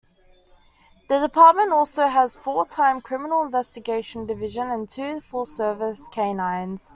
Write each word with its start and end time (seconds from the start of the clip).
The 1.09 1.19
department 1.19 1.71
also 1.71 2.07
has 2.07 2.33
a 2.33 2.39
full-time 2.39 3.01
Criminal 3.01 3.43
Investigation 3.43 4.25
Division 4.25 4.71
and 4.71 4.89
two 4.89 5.19
full 5.19 5.45
service 5.45 6.07
canines. 6.09 6.89